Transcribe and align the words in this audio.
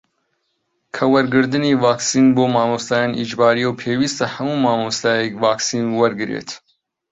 کە 0.95 1.03
وەرگرتنی 1.13 1.79
ڤاکسین 1.83 2.25
بۆ 2.35 2.43
مامۆستایان 2.55 3.11
ئیجبارییە 3.19 3.67
و 3.67 3.77
پێویستە 3.81 4.25
هەموو 4.35 4.61
مامۆستایەک 4.65 5.31
ڤاکسین 5.41 5.85
وەربگرێت 5.99 6.49